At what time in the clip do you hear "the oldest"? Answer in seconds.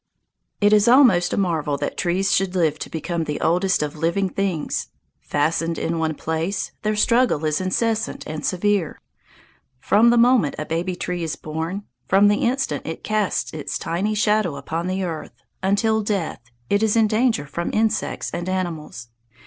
3.25-3.83